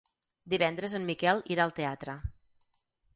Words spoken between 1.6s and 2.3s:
al teatre.